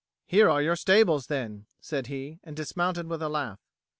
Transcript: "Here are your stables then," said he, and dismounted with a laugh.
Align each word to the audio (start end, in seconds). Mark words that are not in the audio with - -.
"Here 0.25 0.49
are 0.49 0.63
your 0.63 0.75
stables 0.75 1.27
then," 1.27 1.67
said 1.79 2.07
he, 2.07 2.39
and 2.43 2.55
dismounted 2.57 3.05
with 3.07 3.21
a 3.21 3.29
laugh. 3.29 3.59